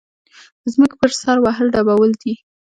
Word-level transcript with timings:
د 0.61 0.63
ځمکې 0.73 0.95
پر 1.01 1.11
سر 1.21 1.37
وهل 1.41 1.67
ډبول 1.75 2.11
دي. 2.21 2.33